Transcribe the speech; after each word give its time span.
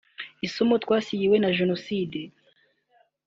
““Isomo 0.47 0.75
twasigiwe 0.83 1.35
na 1.39 1.49
Jenoside 1.57 2.19